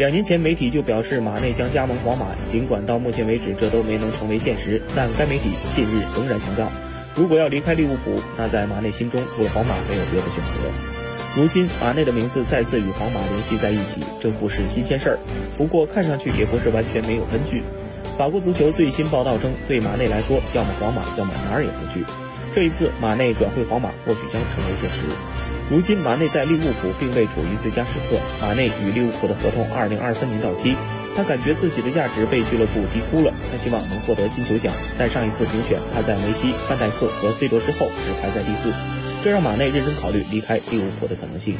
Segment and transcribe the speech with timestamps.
[0.00, 6.72] 两年前，媒体就表示马内将加盟皇马，尽管到目前为止这都没能成为现实，但该媒体近日仍然强调，
[7.14, 10.56] 如果要离开利物浦，那在马内心中除了皇马没有别的选择。
[11.36, 15.18] 如今马内的名字再次与皇马联系在一起，这不是新鲜事儿，
[15.58, 17.62] 不过看上去也不是完全没有根据。
[18.16, 22.02] 法国足球最新报道称，对马内来说，要么皇马，要么哪儿也不去。
[22.54, 25.04] 这一次马内转会皇马，或许将成为现实。
[25.70, 30.74] 如今马内在利物浦并未处于最佳时刻，马内与利物浦的合同二零二三年到期，
[31.14, 38.72] 他感觉自己的价值被俱乐部低估了，他希望能获得金球奖，但上一次评选他在梅西、范戴克和 C 罗之后只排在第四，
[39.22, 41.56] 这让马内认真考虑离开利物浦的可能性。